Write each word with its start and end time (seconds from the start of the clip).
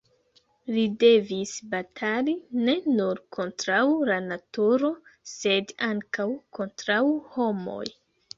Li 0.75 0.83
devis 1.01 1.51
batali 1.73 2.33
ne 2.69 2.75
nur 2.93 3.21
kontraŭ 3.37 3.83
la 4.13 4.17
naturo, 4.31 4.91
sed 5.35 5.75
ankaŭ 5.91 6.27
kontraŭ 6.61 7.01
homoj. 7.39 7.85